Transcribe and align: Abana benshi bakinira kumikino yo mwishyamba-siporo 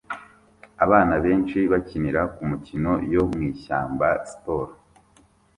Abana 0.85 1.15
benshi 1.25 1.59
bakinira 1.71 2.21
kumikino 2.35 2.91
yo 3.13 3.23
mwishyamba-siporo 3.31 4.71